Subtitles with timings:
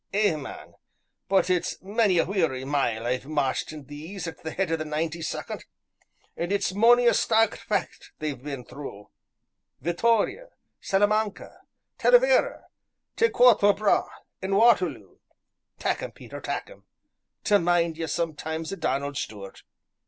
[0.15, 0.73] Ay, man!
[1.29, 4.83] but it's many a weary mile I've marched in these at the head o' the
[4.83, 5.63] Ninety Second,
[6.35, 9.11] an' it's mony a stark fecht they've been through
[9.79, 10.47] Vittoria,
[10.79, 11.61] Salamanca,
[11.99, 12.63] Talavera,
[13.15, 14.09] tae Quatre Bras
[14.41, 15.17] an' Waterloo;
[15.77, 16.83] tak' 'em, Peter, tak' 'em
[17.43, 19.61] tae mind ye sometimes o' Donal' Stuart.